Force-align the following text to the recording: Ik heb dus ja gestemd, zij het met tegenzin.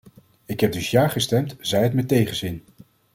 Ik 0.45 0.59
heb 0.59 0.71
dus 0.71 0.91
ja 0.91 1.07
gestemd, 1.07 1.55
zij 1.59 1.83
het 1.83 1.93
met 1.93 2.07
tegenzin. 2.07 2.63